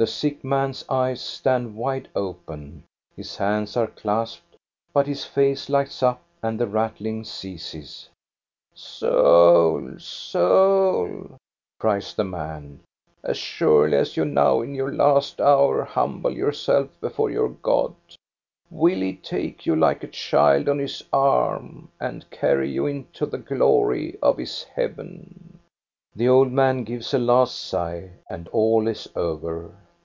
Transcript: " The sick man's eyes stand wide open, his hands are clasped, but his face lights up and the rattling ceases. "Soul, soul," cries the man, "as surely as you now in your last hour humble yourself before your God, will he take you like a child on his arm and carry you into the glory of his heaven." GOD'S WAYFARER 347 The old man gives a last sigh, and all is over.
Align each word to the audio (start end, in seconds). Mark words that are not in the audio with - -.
" - -
The 0.00 0.06
sick 0.06 0.42
man's 0.42 0.82
eyes 0.88 1.20
stand 1.20 1.76
wide 1.76 2.08
open, 2.16 2.84
his 3.14 3.36
hands 3.36 3.76
are 3.76 3.86
clasped, 3.86 4.56
but 4.94 5.06
his 5.06 5.26
face 5.26 5.68
lights 5.68 6.02
up 6.02 6.22
and 6.42 6.58
the 6.58 6.66
rattling 6.66 7.22
ceases. 7.22 8.08
"Soul, 8.72 9.98
soul," 9.98 11.36
cries 11.78 12.14
the 12.14 12.24
man, 12.24 12.80
"as 13.22 13.36
surely 13.36 13.98
as 13.98 14.16
you 14.16 14.24
now 14.24 14.62
in 14.62 14.74
your 14.74 14.90
last 14.90 15.38
hour 15.38 15.84
humble 15.84 16.30
yourself 16.34 16.88
before 17.02 17.28
your 17.28 17.50
God, 17.50 17.94
will 18.70 19.00
he 19.00 19.16
take 19.16 19.66
you 19.66 19.76
like 19.76 20.02
a 20.02 20.08
child 20.08 20.66
on 20.66 20.78
his 20.78 21.02
arm 21.12 21.90
and 22.00 22.24
carry 22.30 22.70
you 22.70 22.86
into 22.86 23.26
the 23.26 23.36
glory 23.36 24.18
of 24.22 24.38
his 24.38 24.62
heaven." 24.62 25.58
GOD'S 25.58 25.58
WAYFARER 25.58 26.14
347 26.14 26.16
The 26.16 26.28
old 26.30 26.50
man 26.52 26.84
gives 26.84 27.12
a 27.12 27.18
last 27.18 27.56
sigh, 27.60 28.12
and 28.30 28.48
all 28.48 28.88
is 28.88 29.06
over. 29.14 29.74